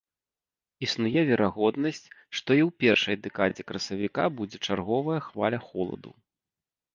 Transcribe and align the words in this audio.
Існуе 0.85 1.21
верагоднасць, 1.31 2.01
што 2.37 2.49
і 2.59 2.61
ў 2.67 2.75
першай 2.85 3.15
дэкадзе 3.27 3.67
красавіка 3.73 4.23
будзе 4.41 4.57
чарговая 4.71 5.19
хваля 5.27 5.59
холаду. 5.69 6.11